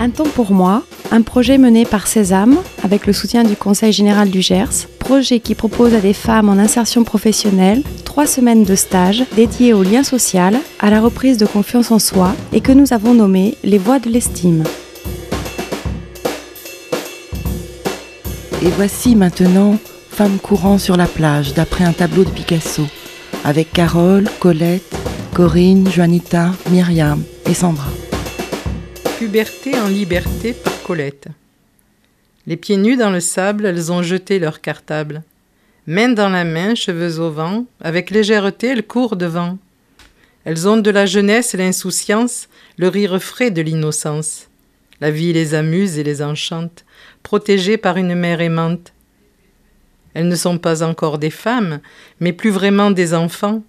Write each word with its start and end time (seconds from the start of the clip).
Un 0.00 0.10
temps 0.10 0.24
pour 0.24 0.52
moi, 0.52 0.82
un 1.10 1.22
projet 1.22 1.58
mené 1.58 1.84
par 1.84 2.06
Sésame 2.06 2.56
avec 2.82 3.06
le 3.06 3.12
soutien 3.12 3.44
du 3.44 3.56
Conseil 3.56 3.92
général 3.92 4.30
du 4.30 4.42
Gers, 4.42 4.88
projet 4.98 5.40
qui 5.40 5.54
propose 5.54 5.94
à 5.94 6.00
des 6.00 6.12
femmes 6.12 6.48
en 6.48 6.58
insertion 6.58 7.04
professionnelle 7.04 7.82
trois 8.04 8.26
semaines 8.26 8.64
de 8.64 8.74
stage 8.74 9.24
dédiées 9.34 9.72
au 9.72 9.82
lien 9.82 10.02
social, 10.02 10.58
à 10.80 10.90
la 10.90 11.00
reprise 11.00 11.38
de 11.38 11.46
confiance 11.46 11.90
en 11.90 11.98
soi 11.98 12.34
et 12.52 12.60
que 12.60 12.72
nous 12.72 12.92
avons 12.92 13.14
nommé 13.14 13.56
les 13.64 13.78
voies 13.78 13.98
de 13.98 14.10
l'estime. 14.10 14.64
Et 18.62 18.70
voici 18.76 19.14
maintenant 19.16 19.78
Femme 20.16 20.38
courant 20.38 20.78
sur 20.78 20.96
la 20.96 21.04
plage 21.04 21.52
d'après 21.52 21.84
un 21.84 21.92
tableau 21.92 22.24
de 22.24 22.30
Picasso, 22.30 22.84
avec 23.44 23.70
Carole, 23.70 24.30
Colette, 24.40 24.96
Corinne, 25.34 25.86
Juanita, 25.90 26.52
Myriam 26.70 27.22
et 27.44 27.52
Sandra. 27.52 27.95
Puberté 29.18 29.78
en 29.78 29.88
liberté 29.88 30.52
par 30.52 30.82
Colette. 30.82 31.28
Les 32.46 32.58
pieds 32.58 32.76
nus 32.76 32.98
dans 32.98 33.08
le 33.08 33.20
sable, 33.20 33.64
elles 33.64 33.90
ont 33.90 34.02
jeté 34.02 34.38
leur 34.38 34.60
cartable. 34.60 35.22
Main 35.86 36.10
dans 36.10 36.28
la 36.28 36.44
main, 36.44 36.74
cheveux 36.74 37.18
au 37.18 37.30
vent, 37.30 37.64
avec 37.80 38.10
légèreté, 38.10 38.66
elles 38.66 38.86
courent 38.86 39.16
devant. 39.16 39.56
Elles 40.44 40.68
ont 40.68 40.76
de 40.76 40.90
la 40.90 41.06
jeunesse 41.06 41.54
l'insouciance, 41.54 42.48
le 42.76 42.88
rire 42.88 43.18
frais 43.22 43.50
de 43.50 43.62
l'innocence. 43.62 44.48
La 45.00 45.10
vie 45.10 45.32
les 45.32 45.54
amuse 45.54 45.96
et 45.96 46.04
les 46.04 46.20
enchante, 46.20 46.84
protégées 47.22 47.78
par 47.78 47.96
une 47.96 48.14
mère 48.14 48.42
aimante. 48.42 48.92
Elles 50.12 50.28
ne 50.28 50.36
sont 50.36 50.58
pas 50.58 50.82
encore 50.82 51.16
des 51.16 51.30
femmes, 51.30 51.80
mais 52.20 52.34
plus 52.34 52.50
vraiment 52.50 52.90
des 52.90 53.14
enfants. 53.14 53.62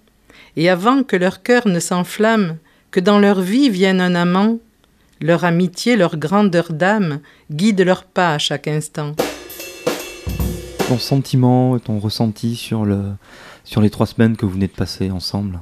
Et 0.56 0.68
avant 0.68 1.04
que 1.04 1.16
leur 1.16 1.42
cœur 1.42 1.66
ne 1.66 1.80
s'enflamme, 1.80 2.58
que 2.90 3.00
dans 3.00 3.18
leur 3.18 3.40
vie 3.40 3.70
vienne 3.70 4.02
un 4.02 4.14
amant, 4.14 4.58
leur 5.20 5.44
amitié, 5.44 5.96
leur 5.96 6.16
grandeur 6.16 6.72
d'âme 6.72 7.20
guide 7.50 7.80
leurs 7.80 8.04
pas 8.04 8.34
à 8.34 8.38
chaque 8.38 8.68
instant. 8.68 9.14
Ton 10.88 10.98
sentiment, 10.98 11.78
ton 11.78 11.98
ressenti 11.98 12.56
sur, 12.56 12.84
le, 12.84 13.02
sur 13.64 13.80
les 13.80 13.90
trois 13.90 14.06
semaines 14.06 14.36
que 14.36 14.46
vous 14.46 14.52
venez 14.52 14.68
de 14.68 14.72
passer 14.72 15.10
ensemble? 15.10 15.60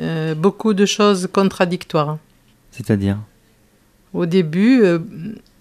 Euh, 0.00 0.34
Beaucoup 0.34 0.72
de 0.74 0.86
choses 0.86 1.28
contradictoires. 1.32 2.18
C'est-à-dire? 2.70 3.18
Au 4.14 4.24
début, 4.26 4.82
euh, 4.82 4.98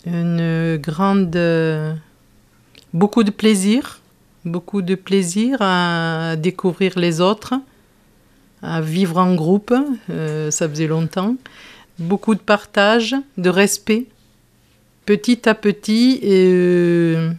une 0.06 0.78
grande. 0.78 1.38
beaucoup 2.94 3.24
de 3.24 3.32
plaisir, 3.32 4.00
beaucoup 4.46 4.82
de 4.82 4.96
plaisir 4.96 5.58
à 5.60 6.36
découvrir 6.38 6.98
les 6.98 7.20
autres, 7.20 7.56
à 8.62 8.80
vivre 8.82 9.18
en 9.18 9.36
groupe, 9.36 9.74
euh, 10.10 10.52
ça 10.52 10.70
faisait 10.70 10.88
longtemps, 10.88 11.36
beaucoup 12.00 12.36
de 12.36 12.40
partage, 12.40 13.16
de 13.38 13.50
respect. 13.50 14.06
Petit 15.06 15.48
à 15.48 15.54
petit, 15.54 16.20
et, 16.24 16.50
euh, 16.52 17.32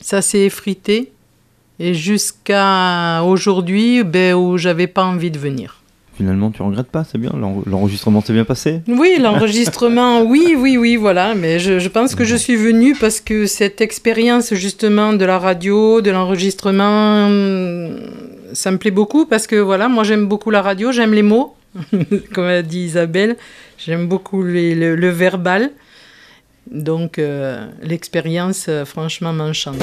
ça 0.00 0.22
s'est 0.22 0.44
effrité, 0.46 1.12
et 1.78 1.92
jusqu'à 1.92 3.22
aujourd'hui, 3.22 4.02
ben, 4.02 4.34
où 4.34 4.56
j'avais 4.56 4.86
pas 4.86 5.04
envie 5.04 5.30
de 5.30 5.38
venir. 5.38 5.82
Finalement, 6.16 6.50
tu 6.50 6.62
regrettes 6.62 6.86
pas, 6.86 7.04
c'est 7.04 7.18
bien. 7.18 7.32
L'enregistrement 7.66 8.22
s'est 8.22 8.32
bien 8.32 8.46
passé. 8.46 8.80
Oui, 8.88 9.18
l'enregistrement, 9.20 10.22
oui, 10.22 10.54
oui, 10.56 10.78
oui, 10.78 10.96
voilà. 10.96 11.34
Mais 11.34 11.58
je, 11.58 11.78
je, 11.78 11.88
pense 11.90 12.14
que 12.14 12.24
je 12.24 12.36
suis 12.36 12.56
venue 12.56 12.94
parce 12.98 13.20
que 13.20 13.44
cette 13.44 13.82
expérience 13.82 14.54
justement 14.54 15.12
de 15.12 15.24
la 15.26 15.38
radio, 15.38 16.00
de 16.00 16.10
l'enregistrement, 16.10 17.28
ça 18.54 18.70
me 18.70 18.78
plaît 18.78 18.90
beaucoup 18.90 19.26
parce 19.26 19.46
que 19.46 19.56
voilà, 19.56 19.88
moi 19.88 20.04
j'aime 20.04 20.26
beaucoup 20.26 20.50
la 20.50 20.62
radio, 20.62 20.90
j'aime 20.90 21.12
les 21.12 21.22
mots, 21.22 21.54
comme 22.34 22.44
a 22.44 22.62
dit 22.62 22.80
Isabelle, 22.80 23.36
j'aime 23.78 24.08
beaucoup 24.08 24.42
les, 24.42 24.74
le, 24.74 24.96
le, 24.96 25.08
verbal. 25.08 25.70
Donc 26.70 27.18
euh, 27.18 27.66
l'expérience, 27.82 28.66
euh, 28.68 28.84
franchement, 28.84 29.32
m'enchante. 29.32 29.82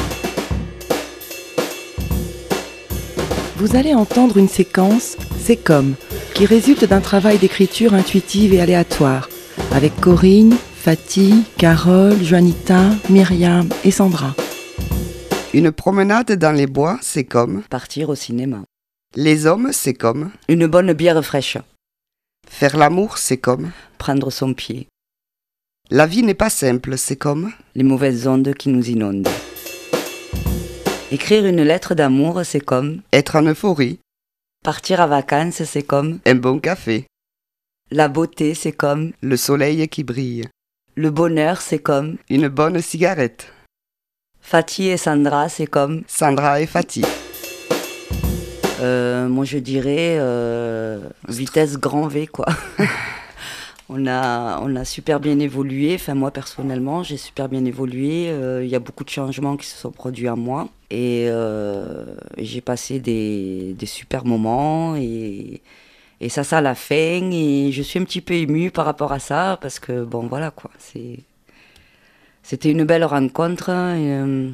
Vous 3.56 3.76
allez 3.76 3.94
entendre 3.94 4.38
une 4.38 4.50
séquence, 4.50 5.16
c'est 5.40 5.56
comme, 5.56 5.96
qui 6.34 6.46
résulte 6.46 6.86
d'un 6.86 7.00
travail 7.00 7.38
d'écriture 7.38 7.94
intuitive 7.94 8.54
et 8.54 8.60
aléatoire, 8.60 9.30
avec 9.72 9.96
Corinne, 10.02 10.56
Fatih, 10.76 11.44
Carole, 11.58 12.22
Juanita, 12.22 12.82
Myriam 13.10 13.70
et 13.86 13.92
Sandra. 13.92 14.36
Une 15.54 15.72
promenade 15.72 16.34
dans 16.34 16.52
les 16.52 16.68
bois, 16.68 16.98
c'est 17.02 17.24
comme 17.24 17.62
partir 17.70 18.10
au 18.10 18.16
cinéma. 18.16 18.64
Les 19.16 19.46
hommes, 19.46 19.70
c'est 19.72 19.94
comme 19.94 20.32
une 20.50 20.66
bonne 20.66 20.92
bière 20.94 21.24
fraîche. 21.24 21.58
Faire 22.48 22.78
l'amour, 22.78 23.18
c'est 23.18 23.38
comme 23.38 23.72
prendre 23.98 24.32
son 24.32 24.54
pied. 24.54 24.88
La 25.90 26.08
vie 26.08 26.24
n'est 26.24 26.34
pas 26.34 26.50
simple, 26.50 26.98
c'est 26.98 27.18
comme 27.18 27.52
les 27.76 27.84
mauvaises 27.84 28.28
ondes 28.28 28.54
qui 28.54 28.70
nous 28.70 28.90
inondent. 28.90 29.28
Écrire 31.12 31.46
une 31.46 31.62
lettre 31.62 31.94
d'amour, 31.94 32.42
c'est 32.44 32.60
comme 32.62 33.02
être 33.12 33.36
en 33.36 33.44
euphorie. 33.44 34.00
Partir 34.64 35.02
à 35.02 35.08
vacances, 35.08 35.64
c'est 35.64 35.84
comme 35.84 36.20
un 36.26 36.36
bon 36.36 36.60
café. 36.60 37.06
La 37.92 38.08
beauté, 38.08 38.56
c'est 38.56 38.72
comme 38.72 39.12
le 39.22 39.38
soleil 39.38 39.88
qui 39.90 40.04
brille. 40.04 40.46
Le 40.96 41.12
bonheur, 41.12 41.62
c'est 41.62 41.80
comme 41.80 42.18
une 42.30 42.48
bonne 42.48 42.82
cigarette. 42.82 43.52
Fatih 44.42 44.90
et 44.90 44.98
Sandra, 44.98 45.50
c'est 45.50 45.68
comme 45.68 46.04
Sandra 46.08 46.62
et 46.62 46.66
Fatih. 46.66 47.06
Euh, 48.84 49.28
moi, 49.30 49.46
je 49.46 49.58
dirais 49.58 50.18
euh, 50.20 51.00
vitesse 51.30 51.78
grand 51.78 52.08
V, 52.08 52.28
quoi. 52.28 52.46
on, 53.90 54.06
a, 54.08 54.60
on 54.62 54.76
a 54.76 54.84
super 54.84 55.20
bien 55.20 55.40
évolué. 55.40 55.96
Enfin, 55.96 56.16
moi, 56.16 56.32
personnellement, 56.32 57.02
j'ai 57.02 57.18
super 57.18 57.48
bien 57.48 57.64
évolué. 57.66 58.30
Il 58.62 58.68
y 58.68 58.76
a 58.76 58.80
beaucoup 58.80 59.04
de 59.04 59.10
changements 59.10 59.56
qui 59.58 59.68
se 59.68 59.78
sont 59.78 59.92
produits 59.92 60.30
en 60.30 60.38
moi. 60.38 60.70
Et 60.90 61.28
euh, 61.30 62.06
j'ai 62.38 62.62
passé 62.62 63.00
des, 63.00 63.74
des, 63.74 63.86
super 63.86 64.26
moments. 64.26 64.96
Et, 64.98 65.62
et 66.20 66.30
ça, 66.30 66.44
ça 66.44 66.60
la 66.60 66.76
fin. 66.76 67.32
Et 67.32 67.72
je 67.72 67.82
suis 67.82 68.00
un 68.00 68.04
petit 68.04 68.22
peu 68.22 68.34
émue 68.34 68.70
par 68.70 68.86
rapport 68.86 69.14
à 69.14 69.20
ça. 69.20 69.58
Parce 69.62 69.80
que, 69.80 70.04
bon, 70.04 70.28
voilà, 70.28 70.52
quoi. 70.52 70.72
C'était 72.44 72.72
une 72.72 72.84
belle 72.84 73.06
rencontre. 73.06 73.70
Un, 73.70 74.52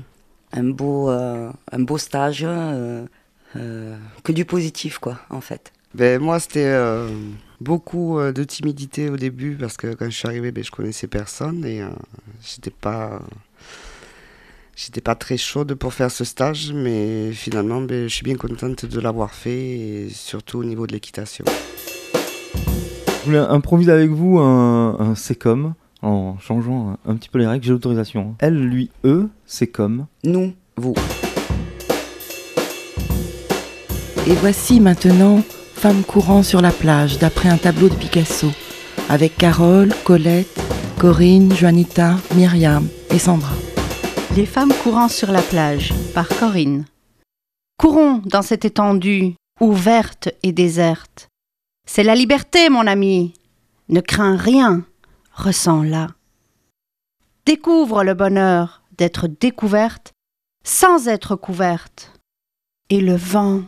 un, 0.52 0.64
beau, 0.64 1.10
euh, 1.10 1.52
un 1.72 1.80
beau 1.80 1.98
stage. 1.98 2.44
Euh, 2.46 3.06
que 3.54 4.32
du 4.32 4.46
positif, 4.46 5.00
quoi, 5.00 5.20
en 5.30 5.42
fait. 5.42 5.72
Ben, 5.96 6.22
moi, 6.22 6.40
c'était 6.40 6.66
euh, 6.66 7.10
beaucoup 7.62 8.20
euh, 8.20 8.32
de 8.32 8.44
timidité 8.44 9.10
au 9.10 9.18
début 9.18 9.56
parce 9.56 9.76
que 9.76 9.96
quand 9.96 10.06
je 10.06 10.16
suis 10.16 10.28
arrivé, 10.28 10.52
ben, 10.52 10.64
je 10.64 10.70
connaissais 10.70 11.08
personne 11.08 11.66
et 11.66 11.82
euh, 11.82 11.88
j'étais 12.44 12.70
pas, 12.70 13.20
j'étais 14.76 15.02
pas 15.02 15.16
très 15.16 15.38
chaude 15.38 15.74
pour 15.74 15.96
faire 15.96 16.12
ce 16.12 16.24
stage, 16.24 16.72
mais 16.74 17.32
finalement, 17.32 17.82
ben, 17.82 18.04
je 18.04 18.14
suis 18.14 18.24
bien 18.24 18.36
contente 18.36 18.86
de 18.86 19.00
l'avoir 19.00 19.34
fait 19.34 19.80
et 19.80 20.10
surtout 20.10 20.60
au 20.60 20.64
niveau 20.64 20.86
de 20.86 20.92
l'équitation. 20.92 21.44
Je 23.22 23.26
voulais 23.26 23.40
improviser 23.40 23.92
avec 23.92 24.12
vous 24.12 24.38
un, 24.38 25.00
un 25.00 25.16
c'est 25.16 25.36
comme 25.36 25.74
en 26.04 26.38
changeant 26.38 26.98
un, 27.06 27.12
un 27.12 27.16
petit 27.16 27.30
peu 27.30 27.40
les 27.40 27.48
règles. 27.48 27.66
J'ai 27.66 27.72
l'autorisation. 27.72 28.36
Elle, 28.40 28.64
lui, 28.64 28.92
eux, 29.06 29.28
c'est 29.48 29.68
comme. 29.68 30.06
Nous, 30.24 30.54
vous. 30.78 30.94
Et 34.28 34.36
voici 34.36 34.80
maintenant 34.80 35.42
Femme 35.80 36.04
courant 36.04 36.44
sur 36.44 36.60
la 36.60 36.72
plage 36.72 37.20
d'après 37.20 37.48
un 37.48 37.58
tableau 37.58 37.88
de 37.88 37.96
Picasso, 37.96 38.52
avec 39.08 39.38
Carole, 39.38 39.94
Colette, 40.04 40.60
Corinne, 41.00 41.54
Juanita, 41.56 42.18
Myriam 42.36 42.86
et 43.12 43.18
Sandra. 43.18 43.54
Les 44.36 44.46
femmes 44.46 44.74
courant 44.84 45.08
sur 45.08 45.32
la 45.32 45.42
plage 45.42 45.94
par 46.14 46.28
Corinne. 46.28 46.84
Courons 47.78 48.22
dans 48.26 48.42
cette 48.42 48.66
étendue, 48.66 49.36
ouverte 49.62 50.28
et 50.44 50.52
déserte. 50.52 51.30
C'est 51.88 52.04
la 52.04 52.14
liberté, 52.14 52.70
mon 52.70 52.88
ami. 52.88 53.34
Ne 53.88 54.02
crains 54.02 54.36
rien, 54.36 54.84
ressens-la. 55.34 56.08
Découvre 57.46 58.04
le 58.04 58.16
bonheur 58.16 58.82
d'être 58.98 59.28
découverte 59.28 60.12
sans 60.66 61.08
être 61.08 61.38
couverte. 61.38 62.12
Et 62.90 63.00
le 63.00 63.16
vent 63.16 63.62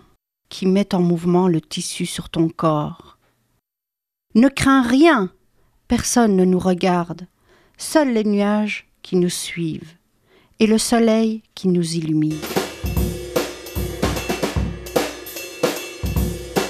qui 0.52 0.68
met 0.68 0.94
en 0.94 1.00
mouvement 1.00 1.48
le 1.48 1.62
tissu 1.62 2.06
sur 2.06 2.30
ton 2.30 2.50
corps. 2.50 3.18
Ne 4.36 4.50
crains 4.50 4.84
rien, 4.84 5.32
personne 5.88 6.36
ne 6.36 6.46
nous 6.46 6.60
regarde, 6.60 7.26
seuls 7.78 8.14
les 8.14 8.26
nuages 8.26 8.88
qui 9.02 9.16
nous 9.16 9.30
suivent 9.30 9.96
et 10.60 10.68
le 10.68 10.78
soleil 10.78 11.42
qui 11.56 11.70
nous 11.70 11.96
illumine. 11.96 12.38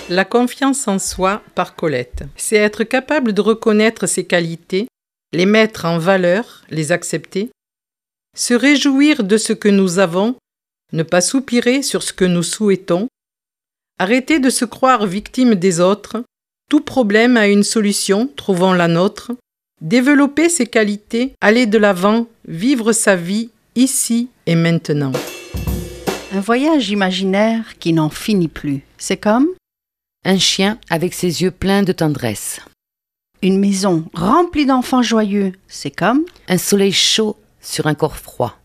La 0.10 0.26
confiance 0.26 0.88
en 0.88 1.00
soi 1.00 1.42
par 1.56 1.76
Colette, 1.76 2.24
c'est 2.36 2.58
être 2.58 2.84
capable 2.84 3.34
de 3.34 3.42
reconnaître 3.42 4.06
ses 4.06 4.26
qualités, 4.26 4.88
les 5.34 5.46
mettre 5.46 5.86
en 5.86 5.98
valeur, 5.98 6.64
les 6.70 6.92
accepter, 6.92 7.50
se 8.38 8.54
réjouir 8.54 9.24
de 9.24 9.38
ce 9.38 9.54
que 9.54 9.70
nous 9.70 9.98
avons, 10.00 10.36
ne 10.94 11.04
pas 11.04 11.22
soupirer 11.22 11.82
sur 11.82 12.04
ce 12.04 12.14
que 12.14 12.26
nous 12.26 12.44
souhaitons, 12.44 13.08
Arrêtez 14.02 14.40
de 14.40 14.50
se 14.50 14.66
croire 14.66 15.06
victime 15.06 15.54
des 15.54 15.80
autres. 15.80 16.24
Tout 16.72 16.82
problème 16.82 17.38
a 17.38 17.48
une 17.48 17.62
solution, 17.62 18.28
trouvons 18.36 18.74
la 18.74 18.88
nôtre. 18.88 19.32
Développer 19.80 20.50
ses 20.50 20.66
qualités, 20.66 21.34
aller 21.40 21.68
de 21.68 21.78
l'avant, 21.78 22.26
vivre 22.48 22.94
sa 22.94 23.16
vie 23.16 23.52
ici 23.76 24.30
et 24.48 24.56
maintenant. 24.56 25.12
Un 26.32 26.40
voyage 26.40 26.90
imaginaire 26.90 27.78
qui 27.78 27.94
n'en 27.94 28.10
finit 28.10 28.48
plus. 28.48 28.82
C'est 28.98 29.18
comme 29.18 29.50
Un 30.26 30.40
chien 30.40 30.80
avec 30.90 31.14
ses 31.14 31.44
yeux 31.44 31.52
pleins 31.52 31.84
de 31.84 31.92
tendresse. 31.92 32.60
une 33.44 33.60
maison 33.60 34.06
remplie 34.16 34.66
d'enfants 34.66 35.04
joyeux. 35.04 35.52
C'est 35.68 35.92
comme 35.92 36.26
Un 36.48 36.58
soleil 36.58 36.92
chaud 36.92 37.38
sur 37.62 37.86
un 37.86 37.94
corps 37.94 38.18
froid. 38.18 38.61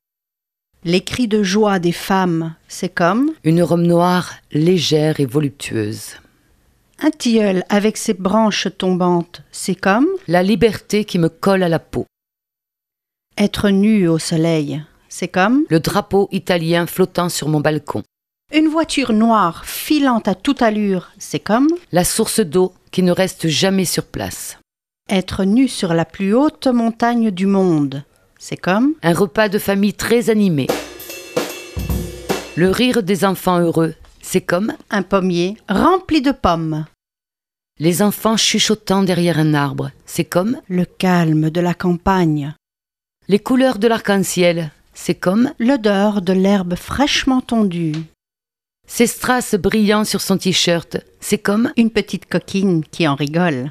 Les 0.86 1.00
cris 1.02 1.28
de 1.28 1.42
joie 1.42 1.78
des 1.78 1.92
femmes. 1.92 2.54
C'est 2.68 2.88
comme 2.88 3.32
Une 3.44 3.62
robe 3.62 3.80
noire 3.80 4.32
légère 4.52 5.20
et 5.20 5.26
voluptueuse. 5.26 6.12
un 7.02 7.10
tilleul 7.10 7.64
avec 7.68 7.96
ses 7.98 8.14
branches 8.14 8.68
tombantes. 8.78 9.42
C'est 9.52 9.74
comme 9.74 10.06
La 10.28 10.42
liberté 10.42 11.04
qui 11.04 11.18
me 11.18 11.28
colle 11.28 11.62
à 11.62 11.68
la 11.68 11.78
peau. 11.80 12.06
être 13.36 13.68
nu 13.68 14.08
au 14.08 14.18
soleil. 14.18 14.82
C'est 15.08 15.28
comme 15.28 15.64
Le 15.68 15.80
drapeau 15.80 16.28
italien 16.32 16.86
flottant 16.86 17.28
sur 17.28 17.48
mon 17.48 17.60
balcon. 17.60 18.02
une 18.54 18.68
voiture 18.68 19.12
noire 19.12 19.64
filant 19.66 20.22
à 20.24 20.34
toute 20.34 20.62
allure. 20.62 21.10
C'est 21.18 21.40
comme 21.40 21.68
La 21.92 22.04
source 22.04 22.40
d'eau 22.40 22.72
qui 22.92 23.02
ne 23.02 23.12
reste 23.12 23.48
jamais 23.48 23.84
sur 23.84 24.04
place. 24.06 24.58
être 25.10 25.44
nu 25.44 25.68
sur 25.68 25.92
la 25.94 26.04
plus 26.04 26.32
haute 26.34 26.66
montagne 26.68 27.30
du 27.30 27.46
monde. 27.46 28.04
C'est 28.38 28.56
comme 28.56 28.94
Un 29.02 29.14
repas 29.14 29.48
de 29.48 29.58
famille 29.58 29.94
très 29.94 30.30
animé. 30.30 30.66
Le 32.56 32.70
rire 32.70 33.02
des 33.02 33.24
enfants 33.24 33.60
heureux, 33.60 33.94
c'est 34.22 34.40
comme 34.40 34.74
un 34.90 35.02
pommier 35.02 35.56
rempli 35.68 36.22
de 36.22 36.32
pommes. 36.32 36.84
les 37.78 38.00
enfants 38.02 38.36
chuchotant 38.36 39.02
derrière 39.02 39.38
un 39.38 39.54
arbre, 39.54 39.90
c'est 40.06 40.24
comme 40.24 40.60
Le 40.68 40.84
calme 40.84 41.50
de 41.50 41.60
la 41.60 41.74
campagne. 41.74 42.54
les 43.28 43.38
couleurs 43.38 43.78
de 43.78 43.88
l'arc-en-ciel, 43.88 44.70
c'est 44.94 45.14
comme 45.14 45.52
L'odeur 45.58 46.22
de 46.22 46.32
l'herbe 46.32 46.74
fraîchement 46.76 47.40
tondue. 47.40 47.96
ces 48.86 49.06
strass 49.06 49.54
brillants 49.54 50.04
sur 50.04 50.20
son 50.20 50.38
t-shirt, 50.38 50.98
c'est 51.20 51.38
comme 51.38 51.72
Une 51.76 51.90
petite 51.90 52.26
coquine 52.26 52.84
qui 52.84 53.06
en 53.08 53.14
rigole. 53.14 53.70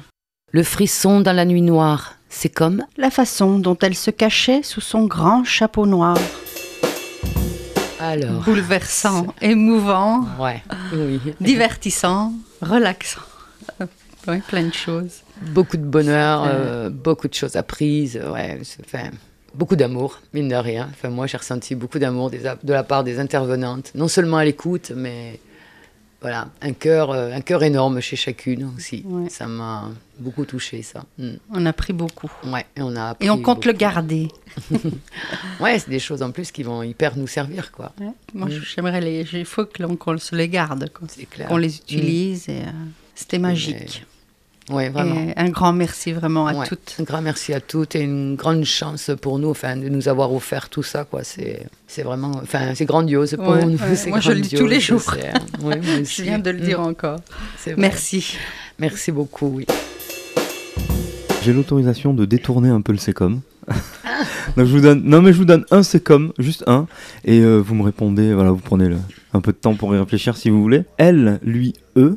le 0.52 0.62
frisson 0.62 1.20
dans 1.20 1.32
la 1.32 1.44
nuit 1.44 1.62
noire, 1.62 2.15
c'est 2.38 2.50
comme 2.50 2.84
La 2.98 3.10
façon 3.10 3.58
dont 3.58 3.78
elle 3.80 3.94
se 3.94 4.10
cachait 4.10 4.62
sous 4.62 4.82
son 4.82 5.04
grand 5.06 5.42
chapeau 5.44 5.86
noir. 5.86 6.18
alors. 7.98 8.42
Bouleversant, 8.42 9.28
émouvant, 9.40 10.26
Ouais, 10.38 10.62
oui. 10.92 11.18
divertissant, 11.40 12.32
relaxant. 12.60 13.20
Oui, 14.28 14.40
plein 14.48 14.64
de 14.64 14.74
choses. 14.74 15.22
Beaucoup 15.40 15.76
de 15.76 15.84
bonheur, 15.84 16.44
Euh. 16.46 16.90
beaucoup 16.90 17.28
de 17.28 17.34
choses 17.34 17.56
apprises, 17.56 18.20
ouais, 18.34 18.60
enfin, 18.84 19.10
beaucoup 19.54 19.76
d'amour, 19.76 20.20
mine 20.34 20.48
de 20.48 20.56
rien. 20.56 20.88
Enfin, 20.90 21.08
moi, 21.10 21.26
j'ai 21.26 21.36
ressenti 21.38 21.74
beaucoup 21.74 21.98
d'amour 21.98 22.30
de 22.30 22.72
la 22.72 22.82
part 22.82 23.02
des 23.04 23.18
intervenantes, 23.18 23.92
non 23.94 24.08
seulement 24.08 24.36
à 24.38 24.44
l'écoute, 24.44 24.92
mais 24.94 25.40
voilà, 26.20 26.48
un 26.62 26.72
cœur, 26.72 27.10
euh, 27.10 27.30
un 27.32 27.40
cœur 27.40 27.62
énorme 27.62 28.00
chez 28.00 28.16
chacune 28.16 28.72
aussi. 28.76 29.02
Ouais. 29.06 29.28
Ça 29.28 29.46
m'a 29.46 29.90
beaucoup 30.18 30.44
touché, 30.44 30.82
ça. 30.82 31.04
Mm. 31.18 31.30
On 31.52 31.66
a 31.66 31.72
pris 31.72 31.92
beaucoup. 31.92 32.30
Ouais, 32.44 32.64
et 32.76 32.82
on 32.82 32.96
a 32.96 33.10
appris 33.10 33.26
Et 33.26 33.30
on 33.30 33.40
compte 33.40 33.64
le 33.64 33.72
garder. 33.72 34.28
Ouais, 35.60 35.78
c'est 35.78 35.90
des 35.90 35.98
choses 35.98 36.22
en 36.22 36.30
plus 36.30 36.50
qui 36.52 36.62
vont 36.62 36.82
hyper 36.82 37.16
nous 37.16 37.26
servir, 37.26 37.72
quoi. 37.72 37.92
Moi, 38.34 38.48
Mm. 38.48 38.60
j'aimerais 38.74 39.00
les. 39.00 39.26
Il 39.32 39.44
faut 39.44 39.64
que 39.66 39.82
l'on 39.82 39.96
qu'on 39.96 40.16
se 40.18 40.34
les 40.34 40.48
garde, 40.48 40.90
quoi. 40.92 41.06
C'est 41.10 41.26
clair. 41.26 41.48
qu'on 41.48 41.56
les 41.58 41.76
utilise. 41.76 42.48
Et, 42.48 42.60
euh, 42.60 42.70
C'était 43.14 43.38
magique. 43.38 44.04
Ouais, 44.68 44.88
vraiment. 44.88 45.14
Et 45.14 45.32
un 45.36 45.48
grand 45.50 45.72
merci 45.72 46.12
vraiment 46.12 46.46
à 46.48 46.52
Ouais. 46.54 46.66
toutes. 46.66 46.96
Un 46.98 47.04
grand 47.04 47.22
merci 47.22 47.52
à 47.54 47.60
toutes 47.60 47.94
et 47.94 48.00
une 48.00 48.34
grande 48.34 48.64
chance 48.64 49.10
pour 49.20 49.38
nous, 49.38 49.50
enfin, 49.50 49.76
de 49.76 49.88
nous 49.88 50.08
avoir 50.08 50.32
offert 50.34 50.68
tout 50.68 50.82
ça, 50.82 51.04
quoi. 51.04 51.22
C'est, 51.22 51.66
c'est 51.86 52.02
vraiment, 52.02 52.32
enfin, 52.42 52.74
c'est 52.74 52.84
grandiose 52.84 53.36
pour 53.36 53.48
Ouais, 53.48 53.64
nous. 53.64 53.76
ouais. 53.78 53.94
c'est 53.94 54.10
Moi, 54.10 54.18
je 54.20 54.32
le 54.32 54.40
dis 54.40 54.48
tous 54.50 54.56
grandiose, 54.56 54.74
les 54.74 54.80
jours. 54.80 55.02
ouais, 55.14 55.32
moi 55.62 55.74
Je 56.04 56.22
viens 56.22 56.40
de 56.40 56.50
le 56.50 56.58
dire 56.60 56.80
Mm, 56.80 56.84
encore. 56.86 57.20
c'est 57.58 57.72
vrai. 57.72 57.80
Merci. 57.82 58.36
Merci 58.80 59.12
beaucoup, 59.12 59.46
oui. 59.54 59.66
J'ai 61.42 61.52
l'autorisation 61.52 62.12
de 62.12 62.24
détourner 62.24 62.68
un 62.70 62.80
peu 62.80 62.90
le 62.92 62.98
sécom. 62.98 63.40
Donc 64.56 64.66
je 64.66 64.72
vous 64.72 64.80
donne, 64.80 65.02
non 65.04 65.22
mais 65.22 65.32
je 65.32 65.38
vous 65.38 65.44
donne 65.44 65.64
un 65.70 65.82
sécom, 65.82 66.32
juste 66.38 66.64
un, 66.66 66.86
et 67.24 67.40
euh, 67.40 67.58
vous 67.58 67.74
me 67.74 67.82
répondez, 67.82 68.32
voilà, 68.34 68.50
vous 68.50 68.58
prenez 68.58 68.88
le- 68.88 68.98
un 69.32 69.40
peu 69.40 69.52
de 69.52 69.56
temps 69.56 69.74
pour 69.74 69.94
y 69.94 69.98
réfléchir 69.98 70.36
si 70.36 70.50
vous 70.50 70.60
voulez. 70.62 70.82
Elle, 70.98 71.38
lui, 71.42 71.74
eux, 71.96 72.16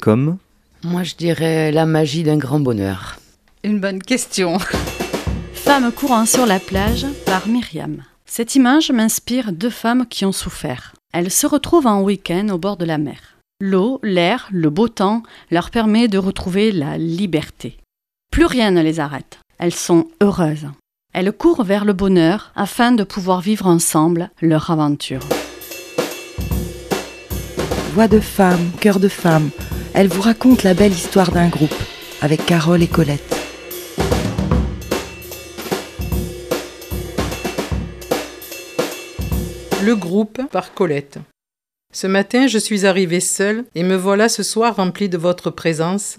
comme 0.00 0.36
Moi, 0.84 1.04
je 1.04 1.14
dirais 1.14 1.70
la 1.70 1.86
magie 1.86 2.24
d'un 2.24 2.36
grand 2.36 2.58
bonheur. 2.58 3.16
Une 3.62 3.78
bonne 3.78 4.02
question. 4.02 4.58
Femmes 5.54 5.92
courant 5.92 6.26
sur 6.26 6.44
la 6.44 6.58
plage 6.58 7.06
par 7.24 7.46
Myriam. 7.46 8.02
Cette 8.26 8.56
image 8.56 8.90
m'inspire 8.90 9.52
deux 9.52 9.70
femmes 9.70 10.06
qui 10.06 10.24
ont 10.24 10.32
souffert. 10.32 10.94
Elles 11.12 11.30
se 11.30 11.46
retrouvent 11.46 11.86
en 11.86 12.02
week-end 12.02 12.48
au 12.48 12.58
bord 12.58 12.76
de 12.76 12.84
la 12.84 12.98
mer. 12.98 13.36
L'eau, 13.60 14.00
l'air, 14.02 14.48
le 14.50 14.70
beau 14.70 14.88
temps 14.88 15.22
leur 15.52 15.70
permet 15.70 16.08
de 16.08 16.18
retrouver 16.18 16.72
la 16.72 16.98
liberté. 16.98 17.76
Plus 18.32 18.46
rien 18.46 18.72
ne 18.72 18.82
les 18.82 18.98
arrête. 18.98 19.38
Elles 19.58 19.74
sont 19.74 20.08
heureuses. 20.20 20.66
Elles 21.14 21.30
courent 21.30 21.62
vers 21.62 21.84
le 21.84 21.92
bonheur 21.92 22.50
afin 22.56 22.90
de 22.90 23.04
pouvoir 23.04 23.40
vivre 23.40 23.68
ensemble 23.68 24.30
leur 24.40 24.70
aventure. 24.70 25.22
Voix 27.92 28.08
de 28.08 28.18
femme, 28.18 28.72
cœur 28.80 28.98
de 28.98 29.08
femme, 29.08 29.50
elle 29.94 30.08
vous 30.08 30.22
raconte 30.22 30.62
la 30.62 30.74
belle 30.74 30.92
histoire 30.92 31.32
d'un 31.32 31.48
groupe, 31.48 31.74
avec 32.22 32.46
Carole 32.46 32.82
et 32.82 32.88
Colette. 32.88 33.36
Le 39.84 39.94
groupe 39.94 40.40
par 40.50 40.72
Colette. 40.74 41.18
Ce 41.92 42.06
matin, 42.06 42.46
je 42.46 42.58
suis 42.58 42.86
arrivée 42.86 43.20
seule 43.20 43.64
et 43.74 43.82
me 43.82 43.96
voilà 43.96 44.28
ce 44.28 44.42
soir 44.42 44.76
remplie 44.76 45.10
de 45.10 45.18
votre 45.18 45.50
présence. 45.50 46.18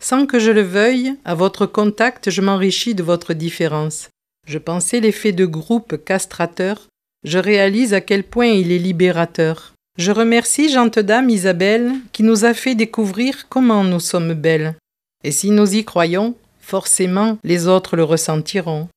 Sans 0.00 0.26
que 0.26 0.38
je 0.38 0.50
le 0.50 0.62
veuille, 0.62 1.14
à 1.26 1.34
votre 1.34 1.66
contact, 1.66 2.30
je 2.30 2.40
m'enrichis 2.40 2.94
de 2.94 3.02
votre 3.02 3.34
différence. 3.34 4.08
Je 4.46 4.56
pensais 4.56 5.00
l'effet 5.00 5.32
de 5.32 5.44
groupe 5.44 6.02
castrateur. 6.02 6.88
Je 7.24 7.38
réalise 7.38 7.92
à 7.92 8.00
quel 8.00 8.24
point 8.24 8.46
il 8.46 8.72
est 8.72 8.78
libérateur. 8.78 9.74
Je 9.98 10.12
remercie 10.12 10.70
Gente 10.70 10.98
Dame 10.98 11.30
Isabelle 11.30 11.92
qui 12.12 12.22
nous 12.22 12.44
a 12.44 12.54
fait 12.54 12.74
découvrir 12.74 13.48
comment 13.48 13.84
nous 13.84 14.00
sommes 14.00 14.34
belles. 14.34 14.76
Et 15.24 15.32
si 15.32 15.50
nous 15.50 15.74
y 15.74 15.84
croyons, 15.84 16.36
forcément 16.60 17.38
les 17.42 17.66
autres 17.66 17.96
le 17.96 18.04
ressentiront. 18.04 18.88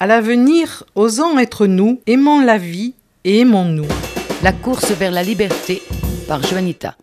À 0.00 0.06
l'avenir, 0.06 0.84
osons 0.94 1.38
être 1.38 1.66
nous, 1.66 2.00
aimons 2.06 2.40
la 2.40 2.56
vie 2.56 2.94
et 3.24 3.40
aimons-nous. 3.40 3.86
La 4.42 4.52
course 4.52 4.90
vers 4.92 5.10
la 5.10 5.22
liberté 5.22 5.82
par 6.26 6.42
Joanita. 6.42 6.96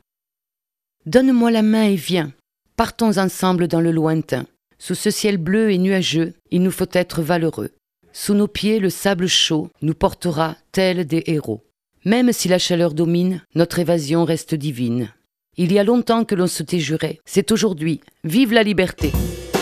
Donne-moi 1.06 1.52
la 1.52 1.62
main 1.62 1.84
et 1.84 1.96
viens. 1.96 2.32
Partons 2.76 3.18
ensemble 3.18 3.68
dans 3.68 3.82
le 3.82 3.92
lointain. 3.92 4.46
Sous 4.80 4.96
ce 4.96 5.12
ciel 5.12 5.38
bleu 5.38 5.72
et 5.72 5.78
nuageux, 5.78 6.34
il 6.52 6.64
nous 6.64 6.72
faut 6.72 6.90
être 6.92 7.22
valeureux. 7.22 7.72
Sous 8.12 8.34
nos 8.34 8.48
pieds, 8.48 8.80
le 8.80 8.90
sable 8.90 9.28
chaud 9.28 9.70
nous 9.82 9.94
portera 9.94 10.56
tels 10.72 11.06
des 11.06 11.24
héros. 11.28 11.62
Même 12.06 12.32
si 12.32 12.48
la 12.48 12.60
chaleur 12.60 12.94
domine, 12.94 13.42
notre 13.56 13.80
évasion 13.80 14.26
reste 14.26 14.54
divine. 14.54 15.10
Il 15.58 15.74
y 15.74 15.80
a 15.80 15.84
longtemps 15.84 16.24
que 16.24 16.36
l'on 16.36 16.46
s'était 16.46 16.80
juré. 16.80 17.20
C'est 17.26 17.52
aujourd'hui. 17.52 18.00
Vive 18.24 18.54
la 18.54 18.62
liberté. 18.62 19.12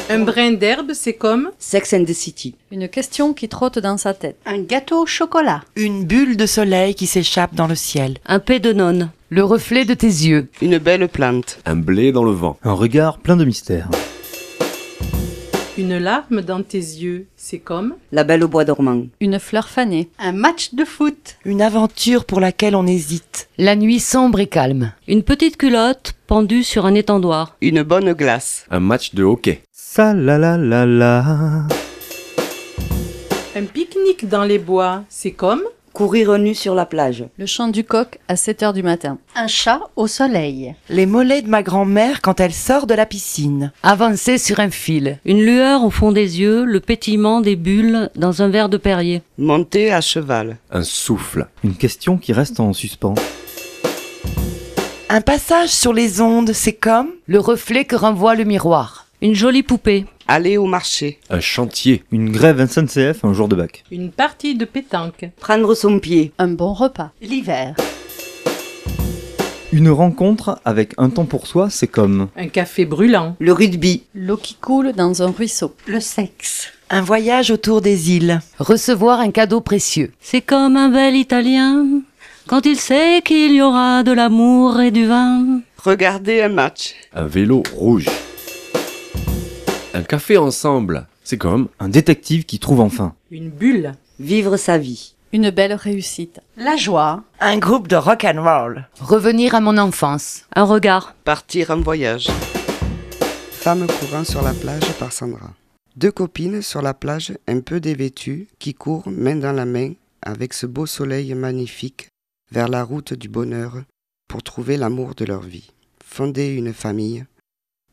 Un 0.09 0.19
brin 0.19 0.51
d'herbe, 0.51 0.91
c'est 0.93 1.13
comme 1.13 1.51
Sex 1.57 1.93
and 1.93 2.03
the 2.03 2.11
City. 2.11 2.55
Une 2.69 2.89
question 2.89 3.33
qui 3.33 3.47
trotte 3.47 3.79
dans 3.79 3.95
sa 3.95 4.13
tête. 4.13 4.35
Un 4.45 4.59
gâteau 4.59 5.03
au 5.03 5.05
chocolat. 5.05 5.61
Une 5.77 6.03
bulle 6.03 6.35
de 6.35 6.45
soleil 6.45 6.95
qui 6.95 7.07
s'échappe 7.07 7.55
dans 7.55 7.67
le 7.67 7.75
ciel. 7.75 8.17
Un 8.25 8.39
paix 8.39 8.59
de 8.59 8.73
nonne. 8.73 9.11
Le 9.29 9.45
reflet 9.45 9.85
de 9.85 9.93
tes 9.93 10.07
yeux. 10.07 10.49
Une 10.61 10.79
belle 10.79 11.07
plante. 11.07 11.59
Un 11.65 11.77
blé 11.77 12.11
dans 12.11 12.25
le 12.25 12.31
vent. 12.31 12.57
un 12.63 12.73
regard 12.73 13.19
plein 13.19 13.37
de 13.37 13.45
mystère. 13.45 13.89
Une 15.77 15.97
larme 15.97 16.41
dans 16.41 16.61
tes 16.61 16.77
yeux, 16.77 17.27
c'est 17.35 17.59
comme 17.59 17.95
La 18.11 18.23
belle 18.23 18.43
au 18.43 18.47
bois 18.47 18.65
dormant. 18.65 19.03
Une 19.19 19.39
fleur 19.39 19.67
fanée. 19.67 20.09
Un 20.19 20.31
match 20.31 20.73
de 20.73 20.85
foot. 20.85 21.37
Une 21.45 21.61
aventure 21.61 22.25
pour 22.25 22.39
laquelle 22.39 22.75
on 22.75 22.85
hésite. 22.85 23.49
La 23.57 23.75
nuit 23.75 23.99
sombre 23.99 24.39
et 24.39 24.47
calme. 24.47 24.93
Une 25.07 25.23
petite 25.23 25.57
culotte 25.57 26.13
pendue 26.27 26.63
sur 26.63 26.85
un 26.85 26.93
étendoir. 26.95 27.55
Une 27.61 27.83
bonne 27.83 28.13
glace. 28.13 28.65
Un 28.69 28.79
match 28.79 29.13
de 29.15 29.23
hockey. 29.23 29.63
Ça 29.71 30.13
la 30.13 30.37
la 30.37 30.57
la 30.57 30.85
la. 30.85 31.23
un 33.55 33.65
pique-nique 33.65 34.27
dans 34.27 34.43
les 34.43 34.59
bois, 34.59 35.03
c'est 35.09 35.31
comme 35.31 35.61
Courir 35.93 36.39
nu 36.39 36.55
sur 36.55 36.73
la 36.73 36.87
plage. 36.87 37.23
Le 37.37 37.45
chant 37.45 37.67
du 37.67 37.83
coq 37.83 38.17
à 38.27 38.35
7 38.35 38.63
heures 38.63 38.73
du 38.73 38.81
matin. 38.81 39.19
Un 39.35 39.45
chat 39.45 39.79
au 39.95 40.07
soleil. 40.07 40.73
Les 40.89 41.05
mollets 41.05 41.43
de 41.43 41.49
ma 41.49 41.61
grand-mère 41.61 42.21
quand 42.21 42.39
elle 42.39 42.51
sort 42.51 42.87
de 42.87 42.95
la 42.95 43.05
piscine. 43.05 43.71
Avancer 43.83 44.39
sur 44.39 44.59
un 44.59 44.71
fil. 44.71 45.19
Une 45.23 45.43
lueur 45.45 45.83
au 45.83 45.91
fond 45.91 46.11
des 46.11 46.39
yeux, 46.41 46.65
le 46.65 46.79
pétillement 46.79 47.41
des 47.41 47.55
bulles 47.55 48.09
dans 48.15 48.41
un 48.41 48.49
verre 48.49 48.69
de 48.69 48.77
Perrier. 48.77 49.21
Monter 49.37 49.93
à 49.93 50.01
cheval. 50.01 50.57
Un 50.71 50.81
souffle. 50.81 51.45
Une 51.63 51.75
question 51.75 52.17
qui 52.17 52.33
reste 52.33 52.59
en 52.59 52.73
suspens. 52.73 53.13
Un 55.09 55.21
passage 55.21 55.69
sur 55.69 55.93
les 55.93 56.21
ondes, 56.21 56.53
c'est 56.53 56.73
comme 56.73 57.09
Le 57.27 57.39
reflet 57.39 57.85
que 57.85 57.95
renvoie 57.95 58.33
le 58.33 58.45
miroir. 58.45 59.05
Une 59.21 59.35
jolie 59.35 59.61
poupée. 59.61 60.05
Aller 60.35 60.57
au 60.57 60.65
marché. 60.65 61.19
Un 61.29 61.39
chantier. 61.39 62.03
Une 62.11 62.31
grève 62.31 62.67
SNCF 62.67 63.23
un 63.23 63.33
jour 63.33 63.47
de 63.47 63.55
bac. 63.55 63.83
Une 63.91 64.09
partie 64.09 64.55
de 64.55 64.65
pétanque. 64.65 65.29
Prendre 65.39 65.75
son 65.75 65.99
pied. 65.99 66.31
Un 66.39 66.47
bon 66.47 66.73
repas. 66.73 67.11
L'hiver. 67.21 67.75
Une 69.71 69.91
rencontre 69.91 70.59
avec 70.65 70.93
un 70.97 71.11
temps 71.11 71.25
pour 71.25 71.45
soi, 71.45 71.69
c'est 71.69 71.85
comme 71.85 72.29
Un 72.35 72.47
café 72.47 72.85
brûlant. 72.85 73.35
Le 73.39 73.53
rugby. 73.53 74.05
L'eau 74.15 74.37
qui 74.37 74.55
coule 74.55 74.93
dans 74.93 75.21
un 75.21 75.29
ruisseau. 75.29 75.75
Le 75.85 75.99
sexe. 75.99 76.69
Un 76.89 77.01
voyage 77.01 77.51
autour 77.51 77.81
des 77.81 78.09
îles. 78.09 78.39
Recevoir 78.57 79.19
un 79.19 79.29
cadeau 79.29 79.61
précieux. 79.61 80.13
C'est 80.19 80.41
comme 80.41 80.77
un 80.77 80.89
bel 80.89 81.15
Italien 81.15 81.85
quand 82.47 82.65
il 82.65 82.77
sait 82.77 83.21
qu'il 83.23 83.53
y 83.53 83.61
aura 83.61 84.01
de 84.01 84.11
l'amour 84.11 84.81
et 84.81 84.89
du 84.89 85.05
vin. 85.05 85.61
Regarder 85.77 86.41
un 86.41 86.49
match. 86.49 86.95
Un 87.13 87.27
vélo 87.27 87.61
rouge. 87.71 88.07
Un 89.95 90.01
café 90.01 90.37
ensemble. 90.37 91.05
C'est 91.23 91.37
comme 91.37 91.69
un 91.79 91.87
détective 91.87 92.45
qui 92.45 92.57
trouve 92.57 92.79
enfin. 92.79 93.13
Une 93.29 93.51
bulle. 93.51 93.91
Vivre 94.19 94.57
sa 94.57 94.79
vie. 94.79 95.13
Une 95.31 95.51
belle 95.51 95.73
réussite. 95.73 96.39
La 96.57 96.75
joie. 96.75 97.23
Un 97.39 97.59
groupe 97.59 97.87
de 97.87 97.95
rock 97.95 98.23
and 98.23 98.41
roll. 98.41 98.87
Revenir 98.99 99.53
à 99.53 99.61
mon 99.61 99.77
enfance. 99.77 100.45
Un 100.55 100.63
regard. 100.63 101.13
Partir 101.23 101.69
en 101.69 101.79
voyage. 101.79 102.27
Femme 103.51 103.85
courant 103.85 104.23
sur 104.23 104.41
la 104.41 104.53
plage 104.53 104.91
par 104.93 105.13
Sandra. 105.13 105.51
Deux 105.95 106.11
copines 106.11 106.63
sur 106.63 106.81
la 106.81 106.95
plage 106.95 107.33
un 107.47 107.59
peu 107.59 107.79
dévêtues 107.79 108.47
qui 108.57 108.73
courent 108.73 109.07
main 109.09 109.35
dans 109.35 109.53
la 109.53 109.65
main 109.65 109.93
avec 110.23 110.53
ce 110.53 110.65
beau 110.65 110.87
soleil 110.87 111.35
magnifique 111.35 112.07
vers 112.51 112.67
la 112.67 112.83
route 112.83 113.13
du 113.13 113.29
bonheur 113.29 113.83
pour 114.27 114.41
trouver 114.41 114.75
l'amour 114.75 115.13
de 115.13 115.25
leur 115.25 115.41
vie, 115.41 115.69
fonder 116.03 116.47
une 116.47 116.73
famille, 116.73 117.25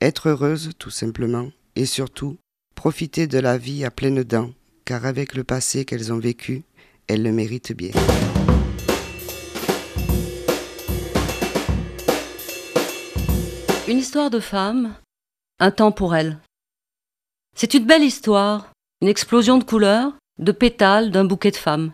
être 0.01 0.31
heureuses 0.31 0.71
tout 0.79 0.89
simplement 0.89 1.51
et 1.77 1.87
surtout 1.87 2.39
profiter 2.75 3.27
de 3.27 3.39
la 3.39 3.59
vie 3.59 3.85
à 3.85 3.91
pleines 3.91 4.25
dents 4.25 4.51
car 4.85 5.07
avec 5.07 5.35
le 5.35 5.45
passé 5.45 5.85
qu'elles 5.85 6.13
ont 6.13 6.19
vécu, 6.19 6.65
elles 7.07 7.23
le 7.23 7.33
méritent 7.33 7.73
bien. 7.73 7.93
Une 13.87 13.99
histoire 13.99 14.31
de 14.31 14.41
femme, 14.41 14.95
un 15.59 15.71
temps 15.71 15.93
pour 15.93 16.15
elle. 16.15 16.39
C'est 17.57 17.75
une 17.75 17.85
belle 17.85 18.03
histoire, 18.03 18.73
une 19.01 19.09
explosion 19.09 19.59
de 19.59 19.65
couleurs, 19.65 20.13
de 20.39 20.53
pétales 20.53 21.11
d'un 21.11 21.25
bouquet 21.25 21.51
de 21.51 21.57
femmes. 21.57 21.93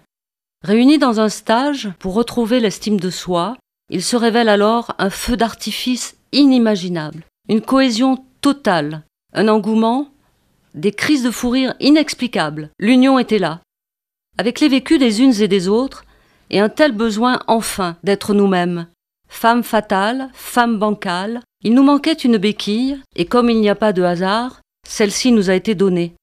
Réunies 0.63 0.99
dans 0.99 1.21
un 1.21 1.29
stage 1.29 1.91
pour 1.99 2.15
retrouver 2.15 2.61
l'estime 2.61 2.99
de 2.99 3.11
soi, 3.11 3.57
il 3.91 4.03
se 4.03 4.17
révèle 4.17 4.49
alors 4.49 4.95
un 4.99 5.11
feu 5.11 5.37
d'artifice 5.37 6.17
inimaginable, 6.33 7.25
une 7.49 7.61
cohésion 7.61 8.25
totale, 8.41 9.05
un 9.37 9.49
engouement, 9.49 10.09
des 10.75 10.93
crises 10.93 11.23
de 11.23 11.31
fou 11.31 11.51
rire 11.51 11.75
inexplicables. 11.79 12.71
L'union 12.81 13.19
était 13.19 13.39
là, 13.39 13.61
avec 14.39 14.61
les 14.61 14.69
vécus 14.69 14.99
des 14.99 15.23
unes 15.23 15.41
et 15.41 15.49
des 15.49 15.69
autres, 15.69 16.05
et 16.51 16.59
un 16.59 16.69
tel 16.69 16.93
besoin 16.93 17.41
enfin 17.47 17.97
d'être 18.03 18.35
nous-mêmes. 18.35 18.87
Femme 19.29 19.63
fatale, 19.63 20.31
femme 20.33 20.79
bancale, 20.79 21.43
il 21.63 21.75
nous 21.75 21.83
manquait 21.83 22.13
une 22.13 22.39
béquille, 22.39 23.01
et 23.15 23.27
comme 23.27 23.51
il 23.51 23.61
n'y 23.61 23.69
a 23.69 23.75
pas 23.75 23.93
de 23.93 24.03
hasard, 24.03 24.61
celle-ci 24.87 25.33
nous 25.33 25.51
a 25.51 25.55
été 25.55 25.75
donnée. 25.75 26.15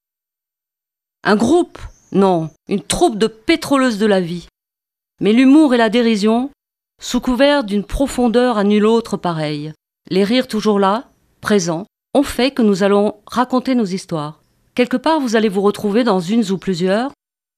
Un 1.23 1.35
groupe 1.35 1.79
Non, 2.11 2.49
une 2.67 2.81
troupe 2.81 3.17
de 3.17 3.27
pétroleuses 3.27 3.97
de 3.97 4.05
la 4.05 4.21
vie. 4.21 4.47
Mais 5.21 5.33
l'humour 5.33 5.73
et 5.73 5.77
la 5.77 5.89
dérision, 5.89 6.49
sous 7.01 7.21
couvert 7.21 7.63
d'une 7.63 7.83
profondeur 7.83 8.57
à 8.57 8.63
nulle 8.63 8.85
autre 8.85 9.17
pareille, 9.17 9.73
les 10.09 10.23
rires 10.23 10.47
toujours 10.47 10.79
là, 10.79 11.09
présents, 11.41 11.85
ont 12.13 12.23
fait 12.23 12.51
que 12.51 12.61
nous 12.61 12.83
allons 12.83 13.15
raconter 13.25 13.75
nos 13.75 13.85
histoires. 13.85 14.41
Quelque 14.75 14.97
part 14.97 15.19
vous 15.19 15.35
allez 15.35 15.49
vous 15.49 15.61
retrouver 15.61 16.03
dans 16.03 16.19
une 16.19 16.49
ou 16.51 16.57
plusieurs, 16.57 17.11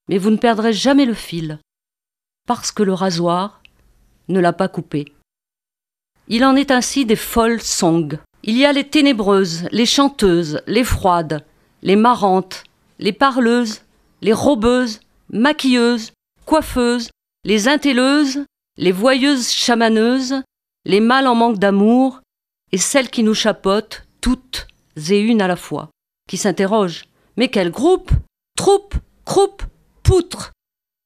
mais 0.10 0.18
vous 0.18 0.30
ne 0.30 0.38
perdrez 0.38 0.74
jamais 0.74 1.06
le 1.06 1.14
fil, 1.14 1.60
parce 2.48 2.72
que 2.72 2.84
le 2.84 2.94
rasoir 2.94 3.62
ne 4.28 4.40
l'a 4.40 4.54
pas 4.54 4.68
coupé. 4.68 5.14
Il 6.28 6.44
en 6.44 6.56
est 6.56 6.72
ainsi 6.72 7.06
des 7.06 7.16
folles 7.16 7.62
songs. 7.62 8.18
Il 8.44 8.58
y 8.58 8.66
a 8.66 8.74
les 8.74 8.88
ténébreuses, 8.88 9.68
les 9.72 9.86
chanteuses, 9.86 10.62
les 10.68 10.84
froides, 10.84 11.46
les 11.82 11.96
marrantes, 11.96 12.64
les 13.00 13.14
parleuses, 13.14 13.82
les 14.22 14.34
robeuses, 14.34 15.00
maquilleuses, 15.32 16.14
coiffeuses, 16.46 17.10
les 17.44 17.68
intelleuses, 17.68 18.46
les 18.78 18.92
voyeuses 18.92 19.50
chamaneuses, 19.50 20.42
les 20.86 21.00
mâles 21.00 21.28
en 21.28 21.36
manque 21.36 21.60
d'amour, 21.60 22.22
et 22.72 22.78
celles 22.78 23.10
qui 23.10 23.24
nous 23.24 23.34
chapotent, 23.34 24.05
toutes 24.26 24.66
et 25.12 25.20
une 25.20 25.40
à 25.40 25.48
la 25.48 25.56
fois, 25.56 25.92
qui 26.28 26.38
s'interrogent. 26.38 27.06
Mais 27.38 27.48
quel 27.48 27.70
groupe 27.70 28.10
Troupe 28.58 28.96
Croupe 29.24 29.62
Poutre 30.02 30.52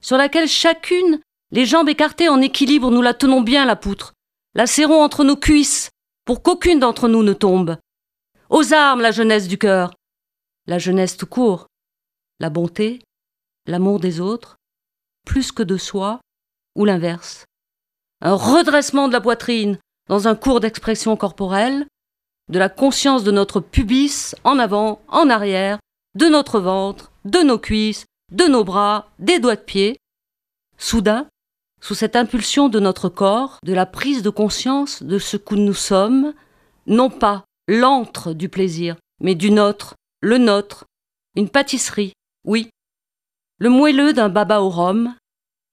Sur 0.02 0.16
laquelle 0.16 0.48
chacune, 0.48 1.20
les 1.52 1.66
jambes 1.66 1.90
écartées 1.90 2.30
en 2.30 2.40
équilibre, 2.40 2.90
nous 2.90 3.02
la 3.02 3.14
tenons 3.14 3.42
bien, 3.42 3.66
la 3.66 3.76
poutre. 3.76 4.14
La 4.56 4.68
serrons 4.68 5.04
entre 5.04 5.26
nos 5.26 5.36
cuisses, 5.36 5.90
pour 6.24 6.42
qu'aucune 6.42 6.80
d'entre 6.80 7.10
nous 7.10 7.22
ne 7.22 7.34
tombe. 7.34 7.76
Aux 8.50 8.72
armes, 8.72 9.02
la 9.02 9.12
jeunesse 9.12 9.50
du 9.50 9.58
cœur 9.58 9.94
La 10.66 10.80
jeunesse 10.80 11.18
tout 11.18 11.28
court. 11.28 11.68
La 12.40 12.50
bonté, 12.50 13.02
l'amour 13.66 14.00
des 14.00 14.22
autres, 14.22 14.56
plus 15.26 15.52
que 15.52 15.64
de 15.64 15.76
soi, 15.76 16.22
ou 16.74 16.86
l'inverse. 16.86 17.44
Un 18.22 18.36
redressement 18.36 19.10
de 19.10 19.14
la 19.14 19.20
poitrine 19.20 19.78
dans 20.08 20.30
un 20.30 20.36
cours 20.36 20.62
d'expression 20.62 21.18
corporelle, 21.18 21.86
de 22.50 22.60
la 22.60 22.70
conscience 22.70 23.24
de 23.24 23.32
notre 23.32 23.60
pubis 23.60 24.36
en 24.44 24.60
avant, 24.60 25.02
en 25.08 25.30
arrière, 25.30 25.80
de 26.16 26.28
notre 26.28 26.60
ventre, 26.60 27.12
de 27.26 27.40
nos 27.40 27.60
cuisses, 27.60 28.06
de 28.32 28.46
nos 28.46 28.64
bras, 28.64 29.12
des 29.20 29.40
doigts 29.40 29.56
de 29.56 29.62
pied. 29.62 29.98
Soudain, 30.78 31.28
sous 31.82 31.96
cette 31.96 32.16
impulsion 32.16 32.70
de 32.70 32.80
notre 32.80 33.10
corps, 33.10 33.60
de 33.64 33.74
la 33.74 33.86
prise 33.86 34.24
de 34.24 34.30
conscience 34.30 35.04
de 35.04 35.20
ce 35.20 35.38
que 35.38 35.56
nous 35.56 35.74
sommes, 35.74 36.34
non 36.88 37.10
pas 37.10 37.46
l'antre 37.68 38.34
du 38.34 38.50
plaisir, 38.50 38.96
mais 39.22 39.36
du 39.36 39.52
nôtre, 39.52 39.96
le 40.22 40.38
nôtre, 40.38 40.86
une 41.36 41.50
pâtisserie, 41.50 42.14
oui. 42.46 42.70
Le 43.60 43.70
moelleux 43.70 44.14
d'un 44.14 44.30
baba 44.30 44.62
au 44.62 44.70
rhum, 44.70 45.16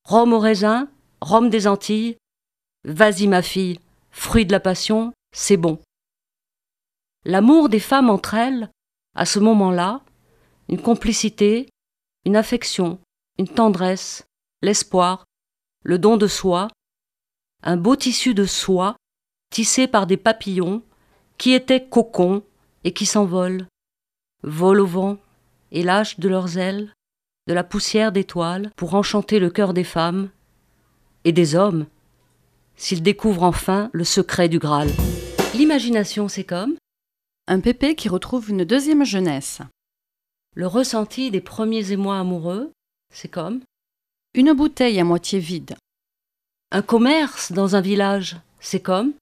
rhum 0.04 0.32
au 0.32 0.38
raisin, 0.38 0.88
rhum 1.20 1.48
des 1.48 1.66
Antilles. 1.66 2.16
Vas-y 2.84 3.26
ma 3.26 3.42
fille, 3.42 3.80
fruit 4.10 4.46
de 4.46 4.52
la 4.52 4.60
passion, 4.60 5.12
c'est 5.32 5.56
bon. 5.56 5.80
L'amour 7.28 7.68
des 7.68 7.80
femmes 7.80 8.08
entre 8.08 8.34
elles, 8.34 8.70
à 9.16 9.26
ce 9.26 9.40
moment-là, 9.40 10.00
une 10.68 10.80
complicité, 10.80 11.68
une 12.24 12.36
affection, 12.36 13.00
une 13.36 13.48
tendresse, 13.48 14.28
l'espoir, 14.62 15.24
le 15.82 15.98
don 15.98 16.18
de 16.18 16.28
soi, 16.28 16.68
un 17.64 17.76
beau 17.76 17.96
tissu 17.96 18.32
de 18.32 18.44
soie 18.44 18.94
tissé 19.50 19.88
par 19.88 20.06
des 20.06 20.16
papillons 20.16 20.84
qui 21.36 21.52
étaient 21.52 21.84
cocons 21.84 22.44
et 22.84 22.92
qui 22.92 23.06
s'envolent, 23.06 23.66
volent 24.44 24.84
au 24.84 24.86
vent 24.86 25.16
et 25.72 25.82
lâchent 25.82 26.20
de 26.20 26.28
leurs 26.28 26.58
ailes 26.58 26.92
de 27.48 27.54
la 27.54 27.64
poussière 27.64 28.12
d'étoiles 28.12 28.70
pour 28.76 28.94
enchanter 28.94 29.40
le 29.40 29.50
cœur 29.50 29.74
des 29.74 29.82
femmes 29.82 30.30
et 31.24 31.32
des 31.32 31.56
hommes 31.56 31.86
s'ils 32.76 33.02
découvrent 33.02 33.42
enfin 33.42 33.90
le 33.92 34.04
secret 34.04 34.48
du 34.48 34.60
Graal. 34.60 34.90
L'imagination, 35.54 36.28
c'est 36.28 36.44
comme 36.44 36.76
Un 37.48 37.60
pépé 37.60 37.94
qui 37.94 38.08
retrouve 38.08 38.50
une 38.50 38.64
deuxième 38.64 39.04
jeunesse. 39.04 39.60
le 40.54 40.66
ressenti 40.66 41.30
des 41.30 41.40
premiers 41.40 41.92
émois 41.92 42.18
amoureux, 42.18 42.72
c'est 43.14 43.28
comme? 43.28 43.60
Une 44.34 44.52
bouteille 44.52 44.98
à 44.98 45.04
moitié 45.04 45.38
vide. 45.38 45.76
un 46.72 46.82
commerce 46.82 47.52
dans 47.52 47.76
un 47.76 47.80
village, 47.80 48.36
c'est 48.58 48.80
comme? 48.80 49.12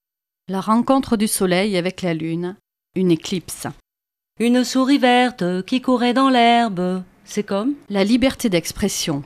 La 0.49 0.63
rencontre 0.63 1.19
du 1.19 1.29
soleil 1.29 1.77
avec 1.77 2.01
la 2.01 2.15
lune. 2.15 2.57
Une 2.95 3.11
éclipse. 3.11 3.67
une 4.41 4.65
souris 4.65 4.99
verte 4.99 5.63
qui 5.67 5.83
courait 5.83 6.15
dans 6.15 6.31
l'herbe, 6.31 7.03
c'est 7.27 7.45
comme? 7.45 7.75
La 7.91 8.05
liberté 8.05 8.49
d'expression. 8.49 9.23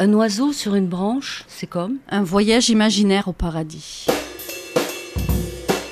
un 0.00 0.12
oiseau 0.14 0.52
sur 0.52 0.74
une 0.74 0.88
branche, 0.88 1.44
c'est 1.46 1.68
comme? 1.68 1.98
Un 2.08 2.24
voyage 2.24 2.70
imaginaire 2.70 3.28
au 3.28 3.32
paradis. 3.32 4.06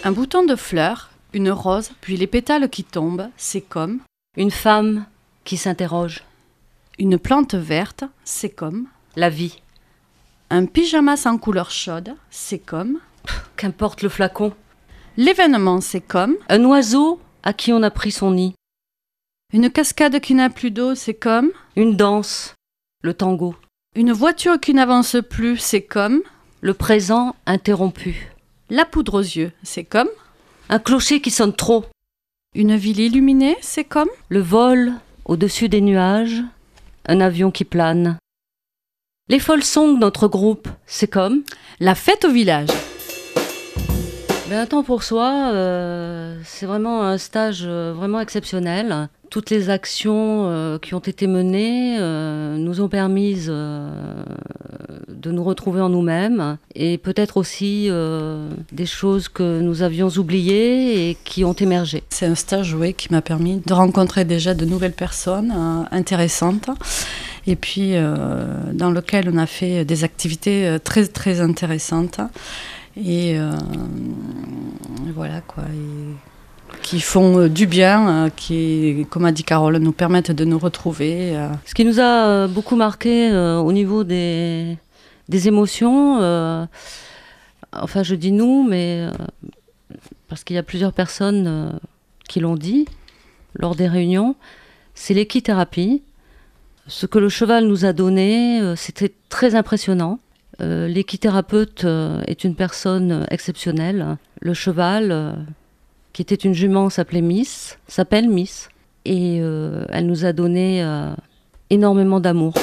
Un 0.02 0.10
bouton 0.10 0.44
de 0.44 0.56
fleurs, 0.56 1.11
une 1.32 1.50
rose, 1.50 1.90
puis 2.00 2.16
les 2.16 2.26
pétales 2.26 2.68
qui 2.68 2.84
tombent, 2.84 3.28
c'est 3.36 3.60
comme. 3.60 4.00
Une 4.36 4.50
femme 4.50 5.06
qui 5.44 5.56
s'interroge, 5.56 6.24
une 6.98 7.18
plante 7.18 7.54
verte, 7.54 8.04
c'est 8.24 8.50
comme. 8.50 8.86
La 9.16 9.28
vie, 9.28 9.60
un 10.50 10.66
pyjama 10.66 11.16
sans 11.16 11.38
couleur 11.38 11.70
chaude, 11.70 12.14
c'est 12.30 12.58
comme. 12.58 12.98
Qu'importe 13.56 14.02
le 14.02 14.08
flacon, 14.08 14.52
l'événement, 15.16 15.80
c'est 15.80 16.00
comme. 16.00 16.36
Un 16.48 16.64
oiseau 16.64 17.20
à 17.42 17.52
qui 17.52 17.72
on 17.72 17.82
a 17.82 17.90
pris 17.90 18.12
son 18.12 18.32
nid, 18.32 18.54
une 19.52 19.70
cascade 19.70 20.20
qui 20.20 20.34
n'a 20.34 20.48
plus 20.48 20.70
d'eau, 20.70 20.94
c'est 20.94 21.14
comme. 21.14 21.50
Une 21.76 21.96
danse, 21.96 22.54
le 23.02 23.12
tango, 23.12 23.54
une 23.94 24.12
voiture 24.12 24.58
qui 24.58 24.72
n'avance 24.72 25.16
plus, 25.28 25.58
c'est 25.58 25.82
comme. 25.82 26.22
Le 26.62 26.74
présent 26.74 27.34
interrompu, 27.44 28.32
la 28.70 28.84
poudre 28.84 29.14
aux 29.14 29.20
yeux, 29.20 29.52
c'est 29.62 29.84
comme 29.84 30.08
un 30.68 30.78
clocher 30.78 31.20
qui 31.20 31.30
sonne 31.30 31.54
trop, 31.54 31.84
Une 32.54 32.76
ville 32.76 33.00
illuminée, 33.00 33.56
c'est 33.62 33.84
comme? 33.84 34.10
Le 34.28 34.40
vol 34.40 34.92
au-dessus 35.24 35.68
des 35.68 35.80
nuages, 35.80 36.42
un 37.06 37.20
avion 37.20 37.50
qui 37.50 37.64
plane. 37.64 38.18
Les 39.28 39.38
folles 39.38 39.62
songs 39.62 39.94
de 39.94 39.98
notre 39.98 40.28
groupe, 40.28 40.68
c'est 40.86 41.08
comme? 41.08 41.44
La 41.80 41.94
fête 41.94 42.24
au 42.24 42.30
village. 42.30 42.68
Ben, 44.52 44.58
un 44.58 44.66
temps 44.66 44.82
pour 44.82 45.02
soi, 45.02 45.50
euh, 45.54 46.38
c'est 46.44 46.66
vraiment 46.66 47.04
un 47.04 47.16
stage 47.16 47.62
euh, 47.64 47.94
vraiment 47.96 48.20
exceptionnel. 48.20 49.08
Toutes 49.30 49.48
les 49.48 49.70
actions 49.70 50.44
euh, 50.44 50.78
qui 50.78 50.92
ont 50.92 50.98
été 50.98 51.26
menées 51.26 51.96
nous 52.58 52.82
ont 52.82 52.88
permis 52.90 53.46
de 53.46 55.30
nous 55.30 55.42
retrouver 55.42 55.80
en 55.80 55.88
nous-mêmes 55.88 56.58
et 56.74 56.98
peut-être 56.98 57.38
aussi 57.38 57.88
des 58.72 58.84
choses 58.84 59.30
que 59.30 59.60
nous 59.62 59.80
avions 59.80 60.08
oubliées 60.08 61.08
et 61.08 61.16
qui 61.24 61.46
ont 61.46 61.54
émergé. 61.54 62.02
C'est 62.10 62.26
un 62.26 62.34
stage 62.34 62.74
oui, 62.74 62.92
qui 62.92 63.10
m'a 63.10 63.22
permis 63.22 63.62
de 63.64 63.72
rencontrer 63.72 64.26
déjà 64.26 64.52
de 64.52 64.66
nouvelles 64.66 64.92
personnes 64.92 65.54
intéressantes 65.90 66.68
et 67.46 67.56
puis 67.56 67.94
dans 68.74 68.90
lequel 68.90 69.30
on 69.32 69.38
a 69.38 69.46
fait 69.46 69.86
des 69.86 70.04
activités 70.04 70.76
très 70.84 71.06
très 71.06 71.40
intéressantes 71.40 72.20
et 72.96 73.38
euh, 73.38 73.52
voilà 75.14 75.40
quoi 75.40 75.64
qui 76.82 77.00
font 77.00 77.38
euh, 77.38 77.48
du 77.48 77.66
bien, 77.66 78.08
euh, 78.08 78.30
qui, 78.34 79.06
comme 79.08 79.24
a 79.24 79.32
dit 79.32 79.44
Carole, 79.44 79.76
nous 79.78 79.92
permettent 79.92 80.32
de 80.32 80.44
nous 80.44 80.58
retrouver. 80.58 81.34
Ce 81.64 81.74
qui 81.74 81.84
nous 81.84 82.00
a 82.00 82.48
beaucoup 82.48 82.76
marqué 82.76 83.32
au 83.32 83.72
niveau 83.72 84.04
des, 84.04 84.76
des 85.28 85.48
émotions, 85.48 86.16
enfin 87.72 88.02
je 88.02 88.14
dis 88.14 88.32
nous, 88.32 88.66
mais 88.68 89.06
parce 90.28 90.44
qu'il 90.44 90.56
y 90.56 90.58
a 90.58 90.62
plusieurs 90.62 90.92
personnes 90.92 91.78
qui 92.28 92.40
l'ont 92.40 92.56
dit 92.56 92.86
lors 93.54 93.74
des 93.74 93.88
réunions, 93.88 94.34
c'est 94.94 95.14
l'équithérapie. 95.14 96.02
Ce 96.88 97.06
que 97.06 97.18
le 97.18 97.28
cheval 97.28 97.66
nous 97.66 97.84
a 97.84 97.92
donné, 97.92 98.60
c'était 98.76 99.12
très 99.28 99.54
impressionnant. 99.54 100.18
Euh, 100.62 100.86
L'équithérapeute 100.86 101.84
euh, 101.84 102.22
est 102.26 102.44
une 102.44 102.54
personne 102.54 103.26
exceptionnelle. 103.30 104.16
Le 104.40 104.54
cheval, 104.54 105.08
euh, 105.10 105.32
qui 106.12 106.22
était 106.22 106.34
une 106.34 106.54
jument, 106.54 106.90
s'appelait 106.90 107.20
Miss, 107.20 107.78
s'appelle 107.88 108.28
Miss. 108.28 108.68
Et 109.04 109.38
euh, 109.40 109.84
elle 109.88 110.06
nous 110.06 110.24
a 110.24 110.32
donné 110.32 110.82
euh, 110.84 111.12
énormément 111.70 112.20
d'amour. 112.20 112.54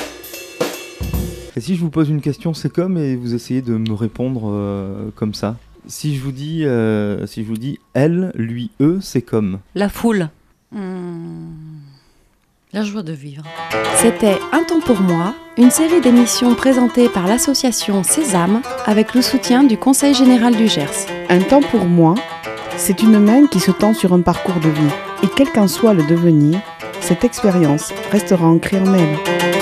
Et 1.56 1.62
si 1.62 1.76
je 1.76 1.82
vous 1.82 1.90
pose 1.90 2.10
une 2.10 2.22
question, 2.22 2.54
c'est 2.54 2.72
comme 2.72 2.98
et 2.98 3.18
vous 3.18 3.36
essayez 3.36 3.62
de 3.62 3.74
me 3.76 3.94
répondre 3.94 4.44
euh, 4.46 5.10
comme 5.16 5.34
ça. 5.34 5.58
Si 5.88 6.16
je 6.16 6.22
vous 6.22 6.32
dis, 6.32 6.64
euh, 6.64 7.26
si 7.26 7.44
je 7.44 7.48
vous 7.48 7.58
dis, 7.58 7.80
elle, 7.94 8.32
lui, 8.36 8.72
eux, 8.80 9.00
c'est 9.02 9.22
comme. 9.22 9.60
La 9.76 9.90
foule. 9.90 10.30
Hmm. 10.72 11.50
La 12.72 12.84
joie 12.84 13.02
de 13.02 13.14
vivre. 13.14 13.42
C'était 13.96 14.38
Un 14.52 14.64
temps 14.64 14.80
pour 14.80 15.02
moi, 15.02 15.34
une 15.58 15.72
série 15.72 16.02
d'émissions 16.02 16.54
présentées 16.54 17.10
par 17.10 17.26
l'association 17.26 18.04
Sésame 18.04 18.62
avec 18.86 19.16
le 19.16 19.24
soutien 19.24 19.64
du 19.64 19.76
Conseil 19.76 20.14
général 20.14 20.56
du 20.56 20.68
Gers. 20.68 21.08
Un 21.30 21.40
temps 21.40 21.64
pour 21.64 21.86
moi, 21.86 22.14
c'est 22.78 23.02
une 23.02 23.18
main 23.18 23.48
qui 23.48 23.60
se 23.60 23.72
tend 23.72 23.96
sur 23.96 24.14
un 24.14 24.22
parcours 24.22 24.60
de 24.60 24.70
vie. 24.70 24.94
Et 25.24 25.28
quel 25.36 25.52
qu'en 25.52 25.68
soit 25.68 25.96
le 25.96 26.04
devenir, 26.04 26.60
cette 27.02 27.24
expérience 27.24 27.92
restera 28.12 28.46
ancrée 28.46 28.78
en 28.78 28.94
elle. 28.94 29.59